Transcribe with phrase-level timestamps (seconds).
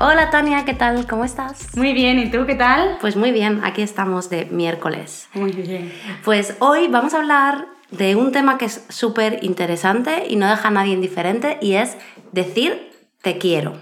[0.00, 1.06] Hola Tania, ¿qué tal?
[1.06, 1.76] ¿Cómo estás?
[1.76, 2.98] Muy bien, ¿y tú qué tal?
[3.00, 5.28] Pues muy bien, aquí estamos de miércoles.
[5.34, 5.92] Muy bien.
[6.24, 10.66] Pues hoy vamos a hablar de un tema que es súper interesante y no deja
[10.66, 11.96] a nadie indiferente y es
[12.32, 12.90] decir
[13.22, 13.74] te quiero.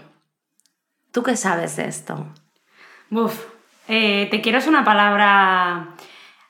[1.13, 2.27] ¿Tú qué sabes de esto?
[3.11, 3.47] Uf,
[3.89, 5.95] eh, te quiero es una palabra...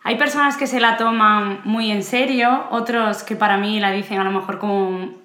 [0.03, 4.19] Hay personas que se la toman muy en serio, otros que para mí la dicen
[4.19, 5.23] a lo mejor como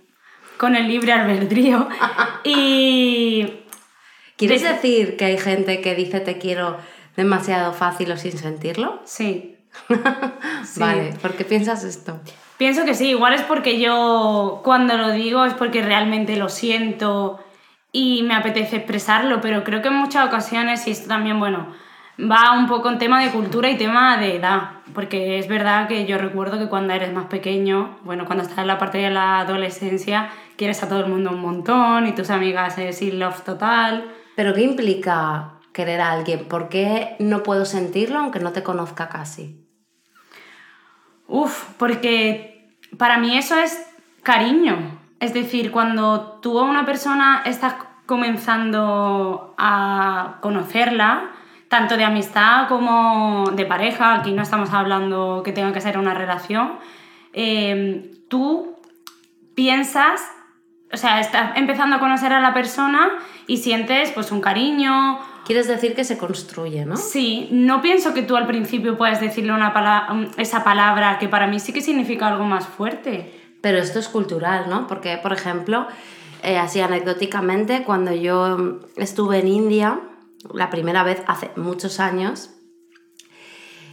[0.58, 1.90] con el libre albedrío.
[2.44, 3.64] y
[4.38, 6.78] ¿Quieres decir que hay gente que dice te quiero
[7.16, 9.02] demasiado fácil o sin sentirlo?
[9.06, 10.80] Sí.
[10.80, 12.20] Vale, ¿por qué piensas esto?
[12.58, 17.40] Pienso que sí, igual es porque yo cuando lo digo es porque realmente lo siento
[17.92, 21.68] y me apetece expresarlo, pero creo que en muchas ocasiones, y esto también, bueno,
[22.20, 26.06] va un poco en tema de cultura y tema de edad, porque es verdad que
[26.06, 29.40] yo recuerdo que cuando eres más pequeño, bueno, cuando estás en la parte de la
[29.40, 34.12] adolescencia, quieres a todo el mundo un montón y tus amigas es in love total,
[34.38, 36.48] ¿Pero qué implica querer a alguien?
[36.48, 39.68] ¿Por qué no puedo sentirlo aunque no te conozca casi?
[41.26, 43.76] Uf, porque para mí eso es
[44.22, 45.02] cariño.
[45.20, 51.32] Es decir, cuando tú a una persona estás comenzando a conocerla,
[51.68, 56.14] tanto de amistad como de pareja, aquí no estamos hablando que tenga que ser una
[56.14, 56.78] relación,
[57.34, 58.80] eh, tú
[59.56, 60.22] piensas
[60.92, 63.10] o sea, estás empezando a conocer a la persona
[63.46, 65.20] y sientes pues un cariño.
[65.46, 66.98] Quieres decir que se construye, ¿no?
[66.98, 69.74] Sí, no pienso que tú al principio puedas decirle una
[70.38, 73.34] esa palabra que para mí sí que significa algo más fuerte.
[73.62, 74.88] Pero esto es cultural, ¿no?
[74.88, 75.88] Porque, por ejemplo,
[76.44, 80.00] eh, así anecdóticamente, cuando yo estuve en India,
[80.54, 82.52] la primera vez hace muchos años,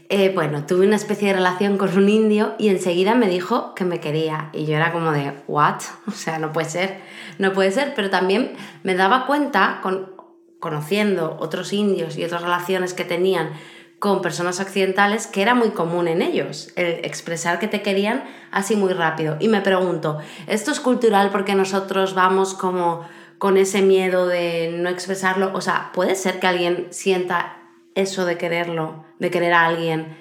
[0.09, 3.84] eh, bueno, tuve una especie de relación con un indio y enseguida me dijo que
[3.84, 4.50] me quería.
[4.53, 5.81] Y yo era como de, ¿what?
[6.06, 7.00] O sea, no puede ser,
[7.38, 7.94] no puede ser.
[7.94, 10.12] Pero también me daba cuenta, con,
[10.60, 13.50] conociendo otros indios y otras relaciones que tenían
[13.98, 18.76] con personas occidentales, que era muy común en ellos, el expresar que te querían así
[18.76, 19.38] muy rápido.
[19.41, 24.91] Y me pregunto, ¿esto es cultural porque nosotros vamos como con ese miedo de no
[24.91, 25.53] expresarlo?
[25.54, 27.63] O sea, ¿puede ser que alguien sienta
[27.94, 30.16] eso de quererlo, de querer a alguien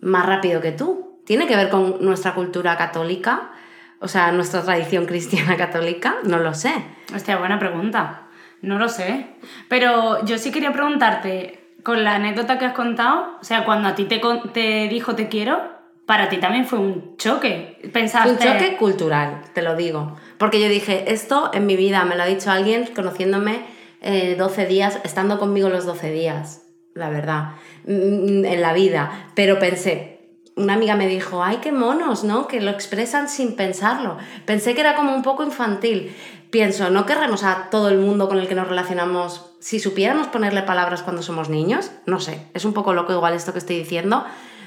[0.00, 1.20] más rápido que tú?
[1.24, 3.52] ¿Tiene que ver con nuestra cultura católica?
[4.00, 6.72] O sea, nuestra tradición cristiana católica, no lo sé.
[7.14, 8.22] Hostia, buena pregunta.
[8.60, 9.26] No lo sé.
[9.68, 13.94] Pero yo sí quería preguntarte, con la anécdota que has contado, o sea, cuando a
[13.94, 14.20] ti te,
[14.54, 15.60] te dijo te quiero,
[16.06, 17.78] para ti también fue un choque.
[17.92, 18.30] Pensaste...
[18.30, 20.16] Un choque cultural, te lo digo.
[20.38, 23.66] Porque yo dije, esto en mi vida me lo ha dicho alguien conociéndome
[24.00, 26.63] 12 eh, días, estando conmigo los 12 días
[26.94, 27.52] la verdad,
[27.86, 29.30] mm, en la vida.
[29.34, 30.14] Pero pensé,
[30.56, 32.46] una amiga me dijo, ay, qué monos, ¿no?
[32.46, 34.18] Que lo expresan sin pensarlo.
[34.46, 36.14] Pensé que era como un poco infantil.
[36.50, 40.62] Pienso, ¿no querremos a todo el mundo con el que nos relacionamos si supiéramos ponerle
[40.62, 41.90] palabras cuando somos niños?
[42.06, 44.24] No sé, es un poco loco igual esto que estoy diciendo,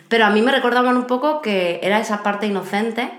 [0.10, 3.10] pero a mí me recordaban un poco que era esa parte inocente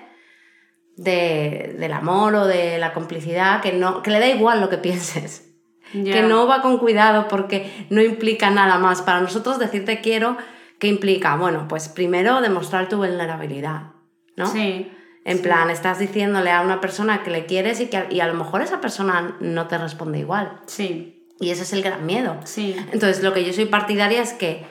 [0.97, 5.48] del amor o de la complicidad, que, no, que le da igual lo que pienses
[5.93, 9.03] que no va con cuidado porque no implica nada más.
[9.03, 10.37] Para nosotros decirte quiero,
[10.79, 11.37] ¿qué implica?
[11.37, 13.93] Bueno, pues primero demostrar tu vulnerabilidad,
[14.37, 14.47] ¿no?
[14.47, 14.91] Sí.
[15.25, 18.35] En plan, estás diciéndole a una persona que le quieres y que y a lo
[18.35, 20.61] mejor esa persona no te responde igual.
[20.67, 21.27] Sí.
[21.39, 22.37] Y ese es el gran miedo.
[22.45, 22.75] Sí.
[22.93, 24.65] Entonces, lo que yo soy partidaria es que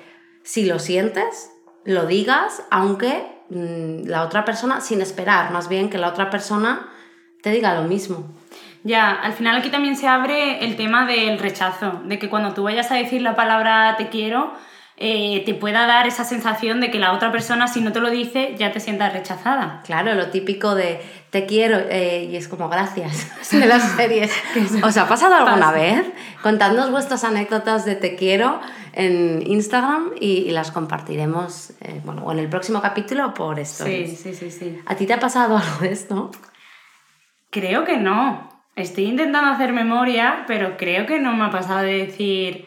[0.44, 1.51] si lo sientes,
[1.85, 6.89] lo digas, aunque mm, la otra persona, sin esperar, más bien que la otra persona
[7.41, 8.27] te diga lo mismo.
[8.88, 12.64] Ya, al final aquí también se abre el tema del rechazo, de que cuando tú
[12.64, 14.54] vayas a decir la palabra te quiero,
[14.95, 18.10] eh, te pueda dar esa sensación de que la otra persona, si no te lo
[18.10, 19.81] dice, ya te sientas rechazada.
[19.86, 21.01] Claro, lo típico de
[21.31, 24.31] te quiero eh, y es como gracias de las series.
[24.81, 26.06] ¿Os ha pasado alguna vez?
[26.42, 28.62] Contadnos vuestras anécdotas de te quiero
[28.94, 33.83] en Instagram y, las compartiremos eh, bueno, o en el próximo capítulo por esto.
[33.83, 34.81] Sí, sí, sí, sí.
[34.86, 36.31] ¿A ti te ha pasado algo de esto?
[37.51, 38.56] Creo que no.
[38.77, 42.65] Estoy intentando hacer memoria, pero creo que no me ha pasado de decir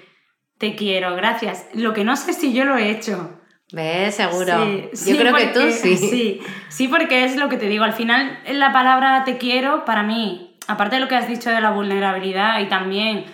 [0.58, 1.66] te quiero, gracias.
[1.72, 3.40] Lo que no sé si yo lo he hecho.
[3.72, 4.16] ¿Ves?
[4.16, 4.64] Seguro.
[4.66, 5.96] yo creo que tú sí.
[5.96, 6.40] sí.
[6.68, 7.84] Sí, porque es lo que te digo.
[7.84, 11.60] Al final, la palabra te quiero, para mí, aparte de lo que has dicho de
[11.60, 13.24] la vulnerabilidad y también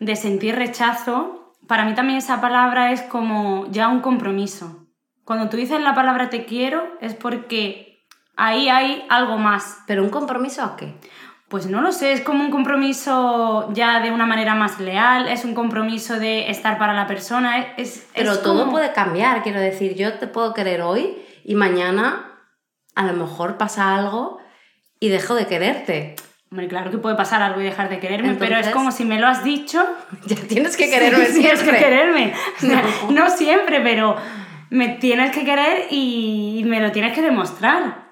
[0.00, 4.88] de sentir rechazo, para mí también esa palabra es como ya un compromiso.
[5.24, 8.04] Cuando tú dices la palabra te quiero es porque
[8.36, 9.84] ahí hay algo más.
[9.86, 10.94] ¿Pero un compromiso a qué?
[11.48, 15.46] Pues no lo sé, es como un compromiso ya de una manera más leal, es
[15.46, 17.72] un compromiso de estar para la persona.
[17.78, 22.32] Es, Pero todo puede cambiar, quiero decir, yo te puedo querer hoy y mañana
[22.94, 24.38] a lo mejor pasa algo
[25.00, 26.16] y dejo de quererte.
[26.50, 29.18] Hombre, claro que puede pasar algo y dejar de quererme, pero es como si me
[29.18, 29.84] lo has dicho.
[30.26, 31.42] Ya tienes que quererme siempre.
[31.42, 32.34] Tienes que quererme.
[33.10, 33.30] No.
[33.30, 34.16] siempre, pero
[34.70, 38.08] me tienes que querer y me lo tienes que demostrar.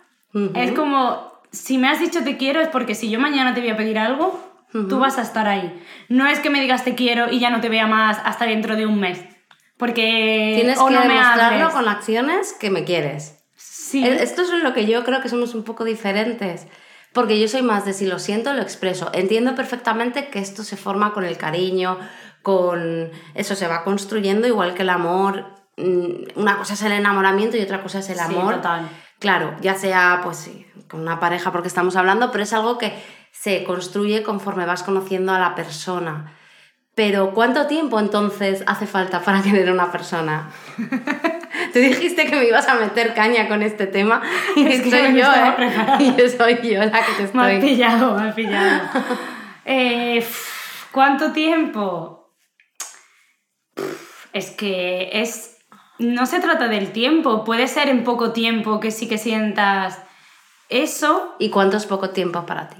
[0.54, 1.25] Es como,
[1.56, 3.98] si me has dicho te quiero es porque si yo mañana te voy a pedir
[3.98, 4.40] algo,
[4.72, 5.82] tú vas a estar ahí.
[6.08, 8.76] No es que me digas te quiero y ya no te vea más hasta dentro
[8.76, 9.20] de un mes.
[9.76, 13.44] Porque tienes que demostrarlo con acciones que me quieres.
[13.56, 14.06] Sí.
[14.06, 16.66] Esto es lo que yo creo que somos un poco diferentes.
[17.12, 19.10] Porque yo soy más de si lo siento, lo expreso.
[19.14, 21.98] Entiendo perfectamente que esto se forma con el cariño,
[22.42, 25.46] con eso se va construyendo igual que el amor.
[25.78, 28.54] Mm, una cosa es el enamoramiento y otra cosa es el amor.
[28.54, 28.88] Sí, total.
[29.18, 32.92] Claro, ya sea pues sí, con una pareja porque estamos hablando, pero es algo que
[33.32, 36.32] se construye conforme vas conociendo a la persona.
[36.94, 40.50] Pero ¿cuánto tiempo entonces hace falta para a una persona?
[41.72, 44.22] Tú dijiste que me ibas a meter caña con este tema
[44.56, 45.96] y es soy yo, ¿eh?
[45.98, 47.32] Y soy yo la que te estoy...
[47.32, 48.88] Me has pillado, me has pillado.
[49.64, 50.26] Eh,
[50.90, 52.34] ¿Cuánto tiempo?
[54.32, 55.55] Es que es...
[55.98, 59.98] No se trata del tiempo, puede ser en poco tiempo que sí que sientas
[60.68, 61.34] eso.
[61.38, 62.76] ¿Y cuánto es poco tiempo para ti?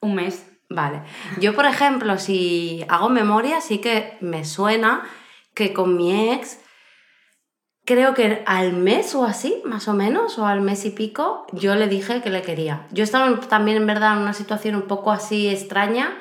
[0.00, 0.46] Un mes.
[0.68, 1.02] Vale.
[1.38, 5.02] Yo, por ejemplo, si hago memoria, sí que me suena
[5.54, 6.58] que con mi ex,
[7.84, 11.74] creo que al mes o así, más o menos, o al mes y pico, yo
[11.74, 12.86] le dije que le quería.
[12.90, 16.16] Yo estaba también, en verdad, en una situación un poco así extraña.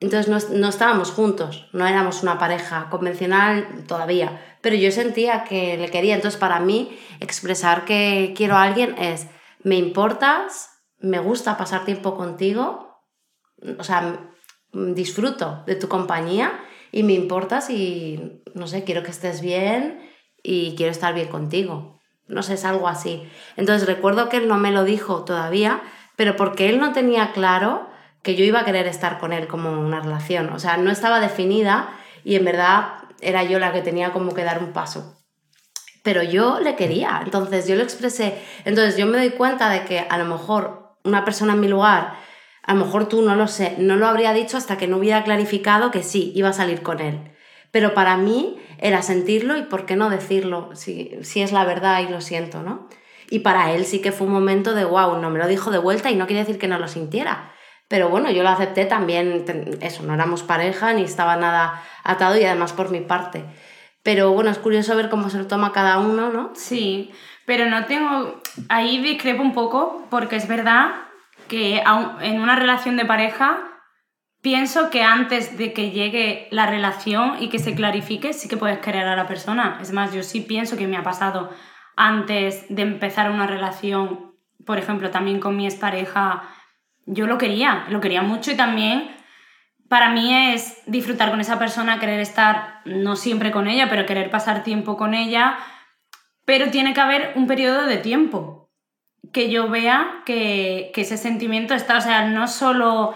[0.00, 5.76] Entonces no, no estábamos juntos, no éramos una pareja convencional todavía, pero yo sentía que
[5.76, 6.14] le quería.
[6.14, 9.28] Entonces para mí expresar que quiero a alguien es,
[9.62, 13.04] me importas, me gusta pasar tiempo contigo,
[13.78, 14.30] o sea,
[14.72, 16.60] disfruto de tu compañía
[16.92, 20.00] y me importas y, no sé, quiero que estés bien
[20.42, 22.00] y quiero estar bien contigo.
[22.26, 23.28] No sé, es algo así.
[23.56, 25.82] Entonces recuerdo que él no me lo dijo todavía,
[26.16, 27.89] pero porque él no tenía claro
[28.22, 30.50] que yo iba a querer estar con él como una relación.
[30.50, 31.90] O sea, no estaba definida
[32.24, 35.16] y en verdad era yo la que tenía como que dar un paso.
[36.02, 38.38] Pero yo le quería, entonces yo lo expresé.
[38.64, 42.14] Entonces yo me doy cuenta de que a lo mejor una persona en mi lugar,
[42.62, 45.24] a lo mejor tú no lo sé, no lo habría dicho hasta que no hubiera
[45.24, 47.32] clarificado que sí, iba a salir con él.
[47.70, 52.00] Pero para mí era sentirlo y por qué no decirlo, si, si es la verdad
[52.00, 52.88] y lo siento, ¿no?
[53.28, 55.78] Y para él sí que fue un momento de wow, no me lo dijo de
[55.78, 57.52] vuelta y no quiere decir que no lo sintiera.
[57.90, 59.44] Pero bueno, yo lo acepté también,
[59.80, 63.44] eso, no éramos pareja ni estaba nada atado y además por mi parte.
[64.04, 66.52] Pero bueno, es curioso ver cómo se lo toma cada uno, ¿no?
[66.54, 67.10] Sí,
[67.46, 68.40] pero no tengo.
[68.68, 70.92] Ahí discrepo un poco porque es verdad
[71.48, 71.82] que
[72.20, 73.58] en una relación de pareja
[74.40, 78.78] pienso que antes de que llegue la relación y que se clarifique, sí que puedes
[78.78, 79.80] querer a la persona.
[79.82, 81.50] Es más, yo sí pienso que me ha pasado
[81.96, 86.44] antes de empezar una relación, por ejemplo, también con mi expareja
[87.06, 89.10] yo lo quería, lo quería mucho y también
[89.88, 94.30] para mí es disfrutar con esa persona, querer estar, no siempre con ella, pero querer
[94.30, 95.58] pasar tiempo con ella,
[96.44, 98.70] pero tiene que haber un periodo de tiempo
[99.32, 103.14] que yo vea que, que ese sentimiento está, o sea, no solo...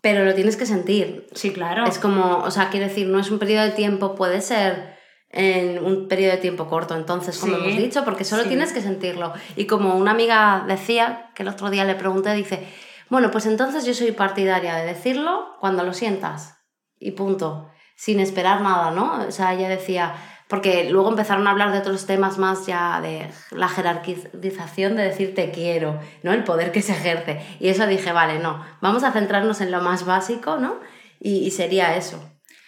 [0.00, 1.26] Pero lo tienes que sentir.
[1.34, 1.84] Sí, claro.
[1.84, 4.96] Es como, o sea, quiere decir, no es un periodo de tiempo, puede ser
[5.30, 9.34] en un periodo de tiempo corto, entonces, como hemos dicho, porque solo tienes que sentirlo.
[9.56, 12.66] Y como una amiga decía, que el otro día le pregunté, dice,
[13.10, 16.58] bueno, pues entonces yo soy partidaria de decirlo cuando lo sientas
[16.98, 19.26] y punto, sin esperar nada, ¿no?
[19.26, 20.14] O sea, ella decía,
[20.48, 25.34] porque luego empezaron a hablar de otros temas más ya de la jerarquización de decir
[25.34, 26.32] te quiero, ¿no?
[26.32, 27.40] El poder que se ejerce.
[27.60, 30.80] Y eso dije, vale, no, vamos a centrarnos en lo más básico, ¿no?
[31.20, 32.22] Y, sería eso.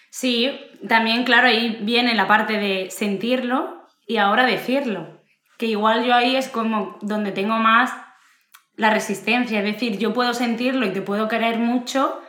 [0.09, 5.21] Sí, también, claro, ahí viene la parte de sentirlo y ahora decirlo.
[5.57, 7.93] Que igual yo ahí es como donde tengo más
[8.75, 12.21] la resistencia, es decir, yo puedo sentirlo y te puedo querer mucho,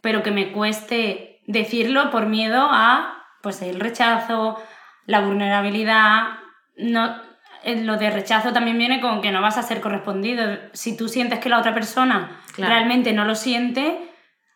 [0.00, 4.60] pero que me cueste decirlo por miedo a pues el rechazo,
[5.06, 6.38] la vulnerabilidad,
[6.76, 7.28] no
[7.64, 10.44] eh, lo de rechazo también viene con que no vas a ser correspondido.
[10.72, 13.98] Si tú sientes que la otra persona realmente no lo siente,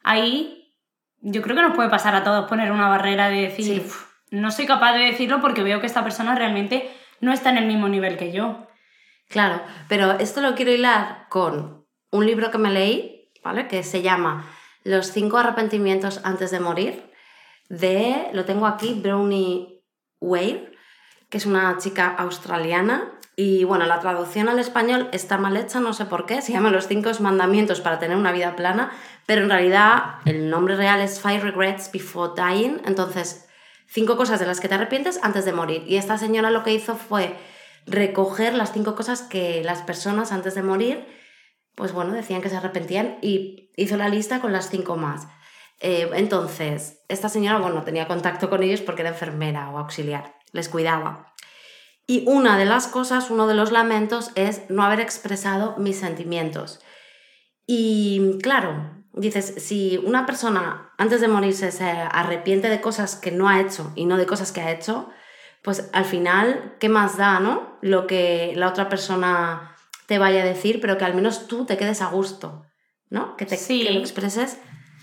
[0.02, 0.74] ahí
[1.20, 3.82] yo creo que nos puede pasar a todos poner una barrera de decir,
[4.30, 7.66] no soy capaz de decirlo porque veo que esta persona realmente no está en el
[7.66, 8.66] mismo nivel que yo.
[9.32, 13.66] Claro, pero esto lo quiero hilar con un libro que me leí, ¿vale?
[13.66, 14.44] Que se llama
[14.84, 17.10] Los cinco arrepentimientos antes de morir,
[17.70, 19.82] de, lo tengo aquí, Brownie
[20.20, 20.76] Ware,
[21.30, 23.10] que es una chica australiana.
[23.34, 26.70] Y bueno, la traducción al español está mal hecha, no sé por qué, se llama
[26.70, 28.92] Los cinco mandamientos para tener una vida plana,
[29.24, 33.48] pero en realidad el nombre real es Five Regrets Before Dying, entonces
[33.86, 35.84] cinco cosas de las que te arrepientes antes de morir.
[35.86, 37.34] Y esta señora lo que hizo fue
[37.86, 41.06] recoger las cinco cosas que las personas antes de morir,
[41.74, 45.26] pues bueno, decían que se arrepentían y hizo la lista con las cinco más.
[45.80, 50.68] Eh, entonces, esta señora, bueno, tenía contacto con ellos porque era enfermera o auxiliar, les
[50.68, 51.34] cuidaba.
[52.06, 56.80] Y una de las cosas, uno de los lamentos es no haber expresado mis sentimientos.
[57.66, 63.48] Y claro, dices, si una persona antes de morirse se arrepiente de cosas que no
[63.48, 65.08] ha hecho y no de cosas que ha hecho,
[65.62, 67.78] pues al final, ¿qué más da, no?
[67.80, 69.76] Lo que la otra persona
[70.06, 72.64] te vaya a decir, pero que al menos tú te quedes a gusto,
[73.08, 73.36] ¿no?
[73.36, 73.84] Que, te, Sí.
[73.84, 74.60] que lo expreses.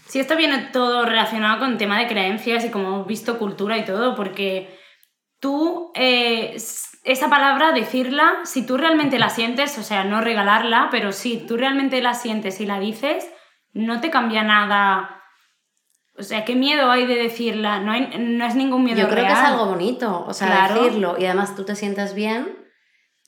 [0.08, 3.78] Sí, esto viene todo relacionado con el tema de creencias y como hemos visto cultura
[3.78, 4.78] y todo, porque
[5.40, 6.58] tú, eh,
[7.04, 11.58] esa palabra, decirla, si tú realmente la sientes, o sea, no regalarla, pero si tú
[11.58, 13.30] realmente la sientes y la dices,
[13.72, 15.19] no te cambia nada.
[16.20, 17.80] O sea, ¿qué miedo hay de decirla?
[17.80, 19.54] No, hay, no es ningún miedo Yo creo que es real.
[19.54, 20.84] algo bonito, o sea, Claro.
[20.84, 22.58] decirlo y además tú te sientes bien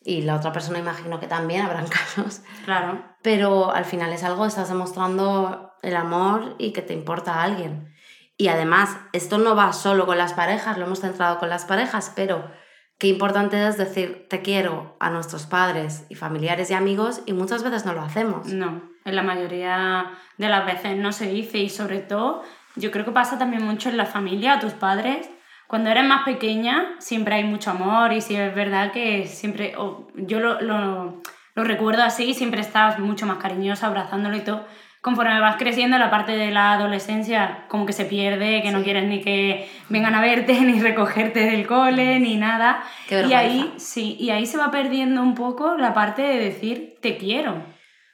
[0.03, 3.03] y la otra persona imagino que también habrán casos, Claro.
[3.21, 7.93] pero al final es algo, estás demostrando el amor y que te importa a alguien.
[8.37, 12.11] Y además, esto no va solo con las parejas, lo hemos centrado con las parejas,
[12.15, 12.49] pero
[12.97, 17.63] qué importante es decir te quiero a nuestros padres y familiares y amigos y muchas
[17.63, 18.47] veces no lo hacemos.
[18.47, 22.41] No, en la mayoría de las veces no se dice y sobre todo
[22.75, 25.29] yo creo que pasa también mucho en la familia, a tus padres.
[25.67, 30.07] Cuando eres más pequeña siempre hay mucho amor y sí es verdad que siempre, o
[30.15, 31.21] yo lo, lo,
[31.55, 34.65] lo recuerdo así, siempre estás mucho más cariñosa, abrazándolo y todo.
[35.01, 39.07] Conforme vas creciendo, la parte de la adolescencia como que se pierde, que no quieres
[39.07, 42.83] ni que vengan a verte, ni recogerte del cole, ni nada.
[43.07, 46.97] Qué y ahí, sí, y ahí se va perdiendo un poco la parte de decir
[47.01, 47.63] te quiero.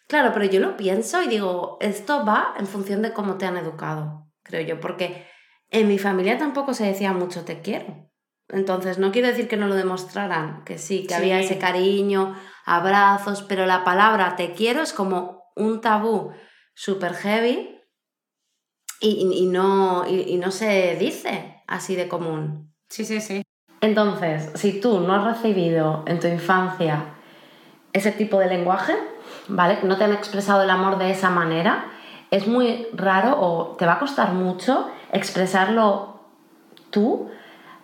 [0.08, 3.58] Claro, pero yo lo pienso y digo, esto va en función de cómo te han
[3.58, 5.26] educado, creo yo, porque
[5.70, 8.10] en mi familia tampoco se decía mucho te quiero.
[8.50, 11.14] Entonces, no quiero decir que no lo demostraran, que sí, que Sí.
[11.16, 12.36] había ese cariño,
[12.66, 16.32] abrazos, pero la palabra te quiero es como un tabú
[16.74, 17.74] súper heavy
[19.00, 22.74] y, y- no, y- y no se dice así de común.
[22.90, 23.44] Sí, sí, sí.
[23.82, 27.14] Entonces, si tú no has recibido en tu infancia
[27.94, 28.94] ese tipo de lenguaje,
[29.48, 29.80] ¿vale?
[29.84, 31.92] No te han expresado el amor de esa manera,
[32.32, 36.22] es muy raro o te va a costar mucho expresarlo
[36.90, 37.30] tú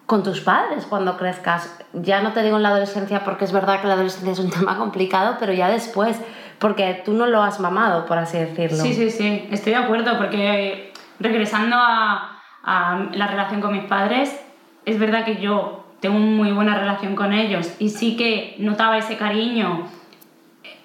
[0.05, 1.79] con tus padres cuando crezcas.
[1.93, 4.49] Ya no te digo en la adolescencia porque es verdad que la adolescencia es un
[4.59, 6.19] tema complicado, pero ya después,
[6.59, 8.83] porque tú no lo has mamado, por así decirlo.
[8.83, 14.37] Sí, sí, sí, estoy de acuerdo porque regresando a, a la relación con mis padres,
[14.85, 19.15] es verdad que yo tengo muy buena relación con ellos y sí que notaba ese
[19.15, 19.87] cariño,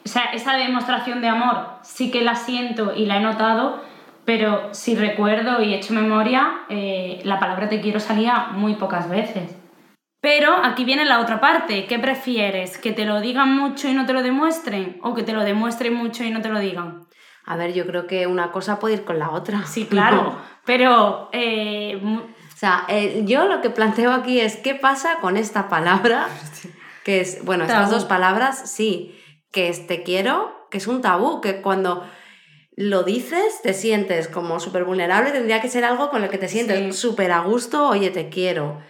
[0.09, 3.85] o sea, esa demostración de amor sí que la siento y la he notado,
[4.25, 9.55] pero si recuerdo y echo memoria, eh, la palabra te quiero salía muy pocas veces.
[10.23, 11.85] Pero aquí viene la otra parte.
[11.85, 12.79] ¿Qué prefieres?
[12.79, 14.99] ¿Que te lo digan mucho y no te lo demuestren?
[15.03, 17.07] ¿O que te lo demuestren mucho y no te lo digan?
[17.45, 19.67] A ver, yo creo que una cosa puede ir con la otra.
[19.67, 20.39] Sí, claro.
[20.65, 25.69] Pero eh, O sea, eh, yo lo que planteo aquí es qué pasa con esta
[25.69, 26.29] palabra,
[27.05, 29.15] que es, bueno, estas dos palabras, sí,
[29.53, 32.05] que es te quiero, que es un tabú, que cuando
[32.77, 36.49] lo dices te sientes como súper vulnerable, tendría que ser algo con el que te
[36.49, 36.93] sientes Sí.
[36.93, 38.81] súper a gusto, oye, te quiero.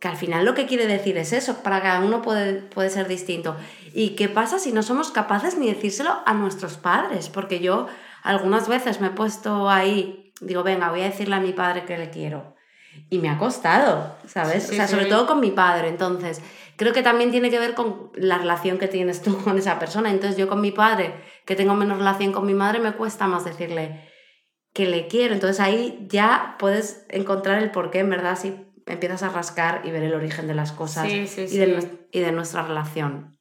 [0.00, 3.08] Que al final lo que quiere decir es eso, para cada uno puede, puede ser
[3.08, 3.56] distinto.
[3.94, 7.28] ¿Y qué pasa si no somos capaces ni decírselo a nuestros padres?
[7.28, 7.86] Porque yo
[8.22, 11.96] algunas veces me he puesto ahí, digo, venga, voy a decirle a mi padre que
[11.96, 12.55] le quiero.
[13.10, 14.64] Y me ha costado, ¿sabes?
[14.64, 14.94] Sí, o sea, sí.
[14.94, 15.88] sobre todo con mi padre.
[15.88, 16.40] Entonces,
[16.76, 20.10] creo que también tiene que ver con la relación que tienes tú con esa persona.
[20.10, 23.44] Entonces, yo con mi padre, que tengo menos relación con mi madre, me cuesta más
[23.44, 24.08] decirle
[24.72, 25.34] que le quiero.
[25.34, 28.54] Entonces, ahí ya puedes encontrar el porqué, en verdad, si
[28.86, 33.36] empiezas a rascar y ver el origen de las cosas de, y de nuestra relación.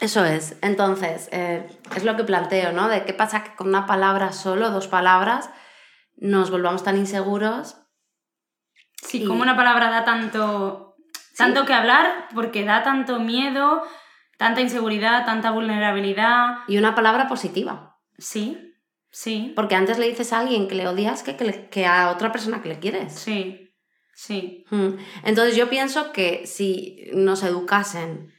[0.00, 0.56] Eso es.
[0.60, 2.88] Entonces, eh, es lo que planteo, ¿no?
[2.88, 5.50] De qué pasa que con una palabra solo, dos palabras,
[6.16, 7.76] nos volvamos tan inseguros
[9.18, 10.96] sí, Y- como una palabra da tanto,
[11.36, 13.82] tanto que hablar, porque da tanto miedo,
[14.38, 16.58] tanta inseguridad, tanta vulnerabilidad.
[16.68, 17.98] y una palabra positiva.
[18.18, 18.74] Sí,
[19.10, 22.10] sí, Porque antes le dices a alguien que le odias que, que, le- que a
[22.10, 23.12] otra persona que le quieres.
[23.14, 23.70] sí,
[24.14, 24.64] sí.
[24.70, 24.96] Mm.
[25.24, 28.32] Entonces yo pienso que si nos educasen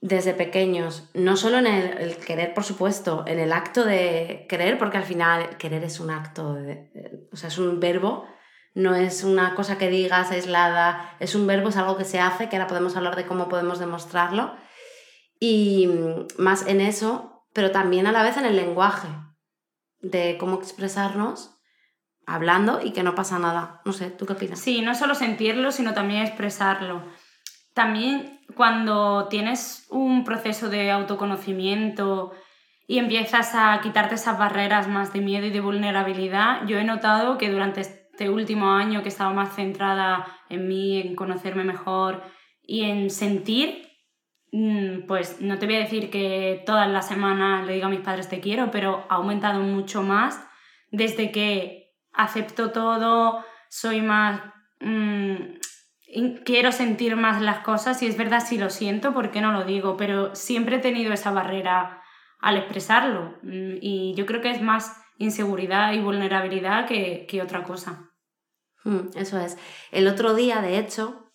[0.00, 4.78] desde pequeños, no solo en el, el querer, por supuesto, en el acto de querer,
[4.78, 6.90] porque al final querer es un acto, de-
[7.32, 8.26] o sea, es un verbo,
[8.74, 12.48] no es una cosa que digas aislada, es un verbo, es algo que se hace,
[12.48, 14.54] que ahora podemos hablar de cómo podemos demostrarlo.
[15.38, 15.88] Y
[16.38, 19.08] más en eso, pero también a la vez en el lenguaje,
[20.00, 21.58] de cómo expresarnos
[22.26, 23.80] hablando y que no pasa nada.
[23.84, 24.58] No sé, ¿tú qué opinas?
[24.58, 27.02] Sí, no solo sentirlo, sino también expresarlo.
[27.74, 32.32] También cuando tienes un proceso de autoconocimiento
[32.86, 37.38] y empiezas a quitarte esas barreras más de miedo y de vulnerabilidad, yo he notado
[37.38, 42.22] que durante este último año que he estado más centrada en mí, en conocerme mejor
[42.62, 43.88] y en sentir,
[44.52, 48.00] mm, pues no te voy a decir que todas las semanas le digo a mis
[48.00, 50.40] padres te quiero, pero ha aumentado mucho más
[50.92, 54.40] desde que acepto todo, soy más...
[54.78, 55.58] Mm,
[56.44, 59.64] quiero sentir más las cosas y es verdad si lo siento, ¿por qué no lo
[59.64, 59.96] digo?
[59.96, 62.02] Pero siempre he tenido esa barrera
[62.38, 68.11] al expresarlo mm, y yo creo que es más inseguridad y vulnerabilidad que, otra cosa.
[68.84, 69.56] Hmm, eso es.
[69.90, 71.32] El otro día, de hecho,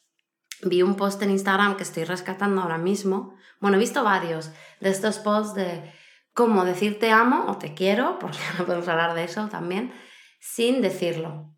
[0.61, 3.35] vi un post en Instagram que estoy rescatando ahora mismo.
[3.59, 5.93] Bueno, he visto varios de estos posts de
[6.33, 9.93] cómo decir te amo o te quiero, porque no podemos hablar de eso también,
[10.39, 11.53] sin decirlo.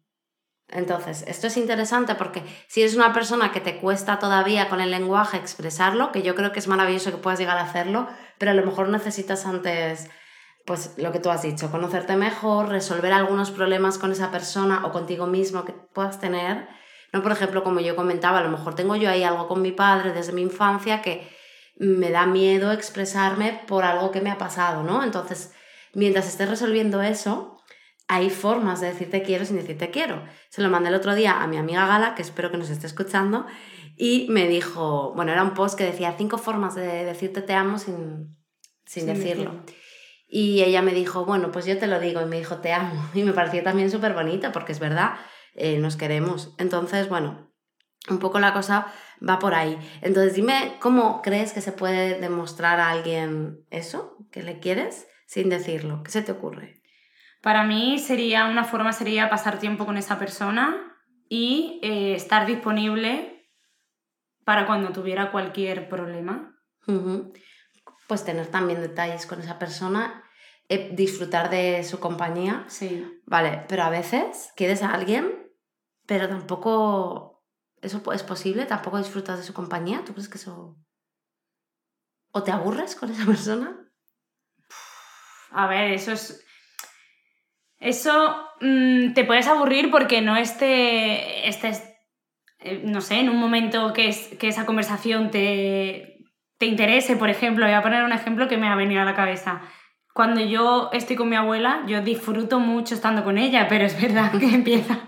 [0.71, 4.91] Entonces, esto es interesante porque si eres una persona que te cuesta todavía con el
[4.91, 8.53] lenguaje expresarlo, que yo creo que es maravilloso que puedas llegar a hacerlo, pero a
[8.53, 10.09] lo mejor necesitas antes,
[10.69, 14.91] pues lo que tú has dicho, conocerte mejor, resolver algunos problemas con esa persona o
[14.91, 16.67] contigo mismo que puedas tener.
[17.11, 19.71] No, por ejemplo, como yo comentaba, a lo mejor tengo yo ahí algo con mi
[19.71, 21.27] padre desde mi infancia que
[21.77, 25.03] me da miedo expresarme por algo que me ha pasado, ¿no?
[25.03, 25.55] Entonces,
[25.95, 27.59] mientras estés resolviendo eso,
[28.07, 30.23] hay formas de decirte quiero sin decirte quiero.
[30.49, 32.85] Se lo mandé el otro día a mi amiga Gala, que espero que nos esté
[32.85, 33.47] escuchando,
[33.97, 37.79] y me dijo, bueno, era un post que decía cinco formas de decirte te amo
[37.79, 38.37] sin,
[38.85, 39.63] sin, decirlo.
[40.31, 43.09] Y ella me dijo, bueno, pues yo te lo digo, y me dijo te amo.
[43.13, 45.15] Y me pareció también súper bonito, porque es verdad,
[45.55, 46.53] eh, nos queremos.
[46.59, 47.51] Entonces, bueno,
[48.09, 48.93] un poco la cosa
[49.27, 49.77] va por ahí.
[50.01, 55.49] Entonces, dime, ¿cómo crees que se puede demostrar a alguien eso, que le quieres, sin
[55.49, 56.03] decirlo?
[56.03, 56.81] ¿Qué se te ocurre?
[57.41, 60.95] Para mí sería una forma sería pasar tiempo con esa persona
[61.27, 63.47] y eh, estar disponible
[64.43, 66.55] para cuando tuviera cualquier problema.
[68.09, 70.25] Pues tener también detalles con esa persona,
[70.67, 72.65] eh, disfrutar de su compañía.
[72.67, 73.07] Sí.
[73.25, 75.49] Vale, pero a veces quieres a alguien,
[76.05, 77.45] pero tampoco
[77.81, 80.03] eso es posible, tampoco disfrutas de su compañía.
[80.03, 80.75] ¿Tú crees que eso...
[82.31, 83.89] ¿O te aburres con esa persona?
[85.51, 86.45] A ver, eso es
[87.79, 91.83] eso mm, te puedes aburrir porque no esté, estés,
[92.59, 96.18] eh, no sé, en un momento que, es, que esa conversación te,
[96.59, 97.65] te interese, por ejemplo.
[97.65, 99.61] Voy a poner un ejemplo que me ha venido a la cabeza.
[100.13, 104.31] Cuando yo estoy con mi abuela, yo disfruto mucho estando con ella, pero es verdad
[104.31, 104.99] que empieza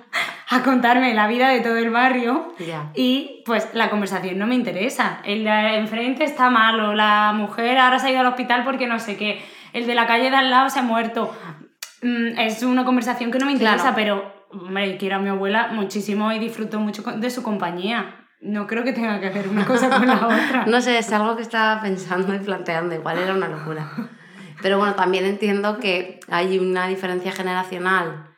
[0.49, 2.53] a contarme la vida de todo el barrio
[2.93, 5.21] y pues la conversación no me interesa.
[5.25, 8.99] El de enfrente está malo, la mujer ahora se ha ido al hospital porque no
[8.99, 11.35] sé qué, el de la calle de al lado se ha muerto.
[12.01, 16.31] Mm, es una conversación que no me interesa, pero hombre, quiero a mi abuela muchísimo
[16.31, 18.20] y disfruto mucho de su compañía.
[18.41, 20.65] No creo que tenga que hacer una cosa con la otra.
[20.67, 23.91] no sé, es algo que estaba pensando y planteando, igual era una locura.
[24.62, 28.36] Pero bueno, también entiendo que hay una diferencia generacional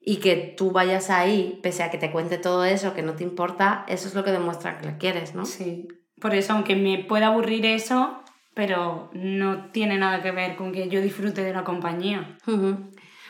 [0.00, 3.24] y que tú vayas ahí, pese a que te cuente todo eso, que no te
[3.24, 5.44] importa, eso es lo que demuestra que la quieres, ¿no?
[5.44, 5.88] Sí.
[6.20, 8.22] Por eso, aunque me pueda aburrir eso,
[8.54, 12.38] pero no tiene nada que ver con que yo disfrute de la compañía.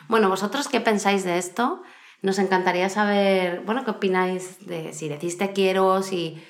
[0.09, 1.83] Bueno, ¿vosotros qué pensáis de esto?
[2.23, 6.43] Nos encantaría saber, bueno, qué opináis de si decís te quiero, si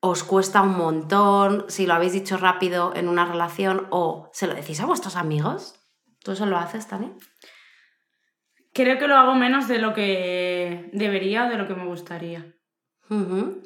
[0.00, 4.54] os cuesta un montón, si lo habéis dicho rápido en una relación o se lo
[4.54, 5.74] decís a vuestros amigos.
[6.22, 7.12] ¿Tú eso lo haces, Tani?
[8.72, 12.54] Creo que lo hago menos de lo que debería o de lo que me gustaría.
[13.08, 13.62] Mm.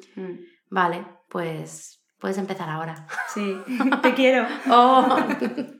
[0.69, 3.05] Vale, pues Puedes empezar ahora.
[3.33, 3.55] Sí,
[4.01, 4.47] te quiero.
[4.69, 5.15] Oh.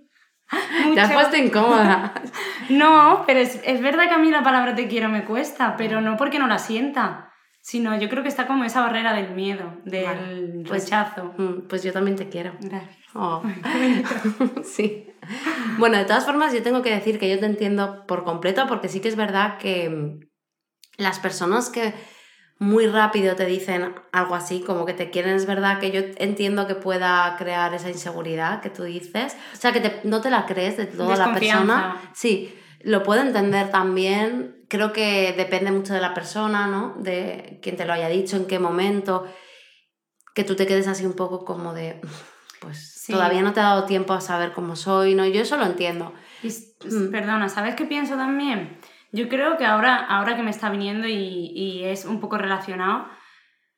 [0.94, 2.14] Te has puesto incómoda.
[2.70, 6.02] No, pero es, es, verdad que a mí la palabra te quiero me cuesta, pero
[6.02, 7.32] no porque no la sienta,
[7.62, 11.36] sino yo creo que está como esa barrera del miedo, del pues, rechazo.
[11.38, 12.54] Mm, pues yo también te quiero.
[12.60, 12.98] Gracias.
[13.14, 13.44] Oh.
[14.64, 15.08] sí.
[15.78, 18.90] Bueno, de todas formas, yo tengo que decir que yo te entiendo por completo, porque
[18.90, 20.20] sí que es verdad que
[20.98, 21.94] las personas que
[22.58, 26.68] muy rápido te dicen algo así, como que te quieren, es verdad que yo entiendo
[26.68, 29.36] que pueda crear esa inseguridad que tú dices.
[29.54, 32.02] O sea, que no te la crees de toda la persona.
[32.14, 34.64] Sí, lo puedo entender también.
[34.70, 36.96] Creo que depende mucho de la persona, ¿no?
[36.98, 39.28] De quién te lo haya dicho, en qué momento.
[40.34, 42.00] Que tú te quedes así un poco como de,
[42.62, 45.26] pues todavía no te ha dado tiempo a saber cómo soy, ¿no?
[45.26, 46.14] Yo eso lo entiendo.
[46.42, 47.12] Mm.
[47.12, 48.80] Perdona, ¿sabes qué pienso también?
[49.16, 51.14] Yo creo que ahora, ahora que me está viniendo y,
[51.56, 53.08] y es un poco relacionado,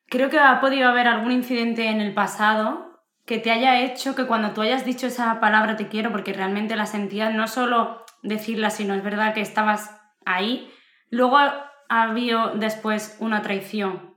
[0.08, 4.26] creo que ha podido haber algún incidente en el pasado que te haya hecho que
[4.26, 8.70] cuando tú hayas dicho esa palabra te quiero, porque realmente la sentías, no solo decirla,
[8.70, 10.72] sino es verdad que estabas ahí,
[11.10, 11.70] luego ha
[12.02, 14.16] habido después una traición.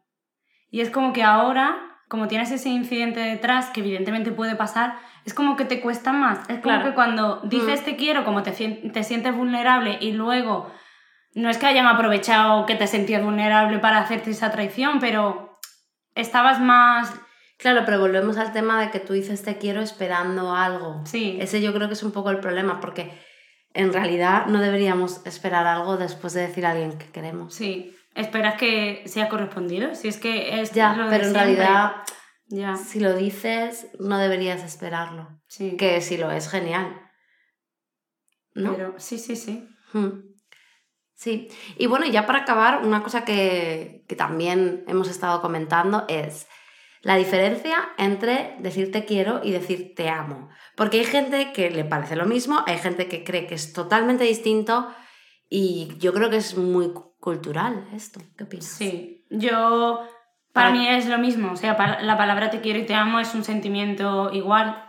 [0.72, 5.34] Y es como que ahora, como tienes ese incidente detrás, que evidentemente puede pasar, es
[5.36, 6.40] como que te cuesta más.
[6.50, 6.86] Es como Claro.
[6.86, 7.86] que cuando dices Mm.
[7.86, 10.72] te quiero, como te, te sientes vulnerable y luego
[11.34, 15.60] no es que hayan aprovechado que te sentías vulnerable para hacerte esa traición, pero
[16.16, 17.14] estabas más...
[17.58, 21.02] Claro, pero volvemos al tema de que tú dices te quiero esperando algo.
[21.06, 21.38] Sí.
[21.40, 23.12] Ese yo creo que es un poco el problema, porque
[23.74, 27.54] en realidad no deberíamos esperar algo después de decir a alguien que queremos.
[27.54, 31.56] Sí, esperas que sea correspondido, si es que es Ya, lo de pero en siempre.
[31.56, 31.92] realidad,
[32.48, 35.30] Ya, si lo dices, no deberías esperarlo.
[35.48, 35.78] sí.
[35.78, 37.00] Que si lo es, genial.
[38.56, 38.74] ¿No?
[38.76, 39.70] Pero sí, sí, sí.
[39.94, 40.31] Mm.
[41.22, 46.48] Sí, y bueno, ya para acabar, una cosa que, que también hemos estado comentando es
[47.04, 50.50] la diferencia entre decir te quiero y decir te amo.
[50.76, 54.24] Porque hay gente que le parece lo mismo, hay gente que cree que es totalmente
[54.24, 54.88] distinto
[55.48, 58.20] y yo creo que es muy cu- cultural esto.
[58.36, 58.66] ¿Qué opinas?
[58.66, 60.00] Sí, yo,
[60.54, 63.20] para Para- mí es lo mismo, o sea, la palabra te quiero y te amo
[63.20, 64.88] es un sentimiento igual.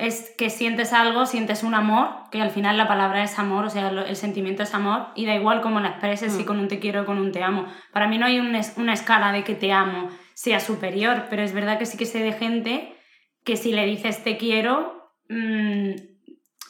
[0.00, 3.70] Es que sientes algo, sientes un amor, que al final la palabra es amor, o
[3.70, 6.46] sea, el sentimiento es amor, y da igual cómo la expreses, si Mm.
[6.46, 7.66] con un te quiero o con un te amo.
[7.92, 11.52] Para mí no hay un una escala de que te amo sea superior, pero es
[11.52, 12.94] verdad que sí que sé de gente
[13.44, 15.90] que si le dices te quiero, mm,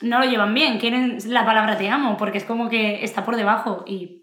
[0.03, 3.37] no lo llevan bien, quieren la palabra te amo, porque es como que está por
[3.37, 4.19] debajo y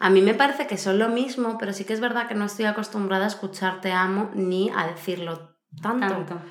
[0.00, 2.46] A mí me parece que son lo mismo, pero sí que es verdad que no
[2.46, 6.08] estoy acostumbrada a escuchar te amo ni a decirlo tanto.
[6.08, 6.42] tanto.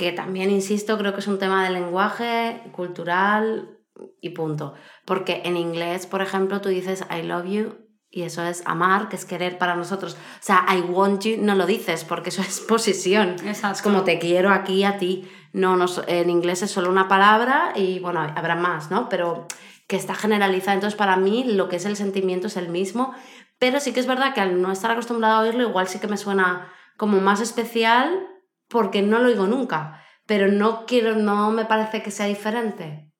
[0.00, 3.76] Que también, insisto, creo que es un tema de lenguaje, cultural
[4.22, 4.72] y punto.
[5.04, 7.74] Porque en inglés, por ejemplo, tú dices I love you
[8.08, 10.14] y eso es amar, que es querer para nosotros.
[10.14, 13.36] O sea, I want you no lo dices porque eso es posesión.
[13.44, 13.76] Exacto.
[13.76, 15.30] Es como te quiero aquí a ti.
[15.52, 19.10] No, no, en inglés es solo una palabra y bueno, habrá más, ¿no?
[19.10, 19.48] Pero
[19.86, 20.76] que está generalizada.
[20.76, 23.12] Entonces, para mí, lo que es el sentimiento es el mismo.
[23.58, 26.08] Pero sí que es verdad que al no estar acostumbrada a oírlo, igual sí que
[26.08, 28.29] me suena como más especial
[28.70, 30.02] porque no lo oigo nunca.
[30.26, 33.10] Pero no quiero, no me parece que sea diferente.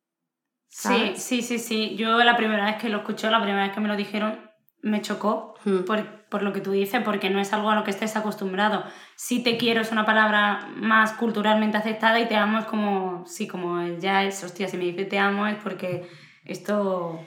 [0.68, 1.22] Sí, ¿sabes?
[1.22, 1.96] sí, sí, sí.
[1.96, 4.40] Yo la primera vez que lo escuché, la primera vez que me lo dijeron,
[4.82, 5.80] me chocó Mm.
[5.84, 8.84] por, por lo que tú dices, porque no es algo a lo que estés acostumbrado.
[9.16, 13.46] Sí te quiero es una palabra más culturalmente aceptada y te amo es como, sí,
[13.46, 16.08] como ya es, hostia, si me dice te amo es porque
[16.44, 17.20] esto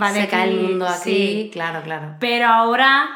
[0.00, 1.50] va de Se cae el mundo aquí, sí.
[1.52, 2.16] claro, claro.
[2.18, 3.08] Pero ahora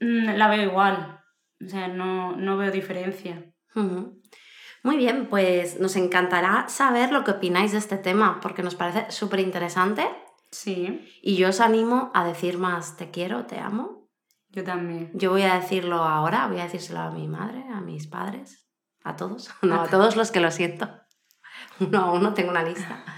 [0.00, 1.20] mm, la veo igual.
[1.64, 3.42] O sea, no, no veo diferencia.
[3.74, 9.10] Muy bien, pues nos encantará saber lo que opináis de este tema, porque nos parece
[9.10, 10.08] súper interesante
[10.52, 14.10] Sí, y yo os animo a decir más te quiero, te amo.
[14.50, 15.10] yo también.
[15.14, 18.68] Yo voy a decirlo ahora, voy a decírselo a mi madre, a mis padres,
[19.02, 20.90] a todos, no, a todos los que lo siento.
[21.80, 23.02] Uno a uno tengo una lista.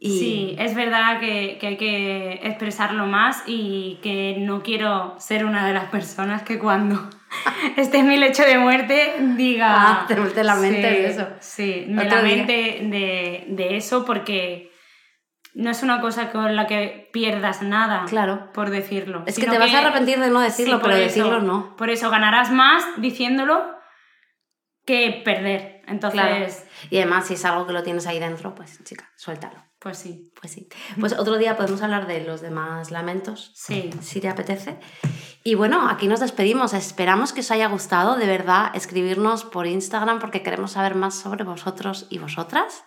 [0.00, 5.44] Y Sí, es verdad que, que hay que expresarlo más y que no quiero ser
[5.44, 7.10] una de las personas que cuando
[7.76, 9.68] esté en mi lecho de muerte diga...
[9.70, 11.28] Ah, te mete la mente Sí, de eso.
[11.40, 12.36] Sí, me Otro la día.
[12.36, 14.70] mente de, de eso porque
[15.54, 18.50] no es una cosa con la que pierdas nada, Claro.
[18.52, 19.22] por decirlo.
[19.26, 21.04] Es que te vas a arrepentir de no decirlo, Sí, pero eso.
[21.04, 21.76] decirlo no.
[21.76, 23.77] Por eso ganarás más diciéndolo
[24.88, 25.82] que perder.
[25.86, 26.46] Entonces, Claro.
[26.90, 29.62] Y además, si es algo que lo tienes ahí dentro, pues chica, suéltalo.
[29.78, 30.32] pues sí.
[30.40, 30.68] Pues sí.
[30.98, 33.90] Pues otro día podemos hablar de los demás lamentos, Sí.
[34.00, 34.80] si te apetece.
[35.44, 36.72] Y bueno, aquí nos despedimos.
[36.74, 41.44] Esperamos que os haya gustado, de verdad, escribirnos por Instagram porque queremos saber más sobre
[41.44, 42.82] vosotros y vosotras.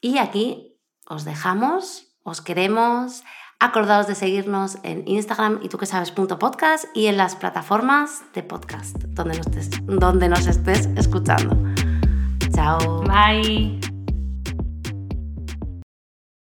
[0.00, 3.24] Y aquí os dejamos, os queremos.
[3.58, 8.42] Acordaos de seguirnos en Instagram y tú que sabes podcast y en las plataformas de
[8.42, 11.56] podcast donde nos estés, donde nos estés escuchando.
[12.54, 13.02] Chao.
[13.04, 13.95] Bye.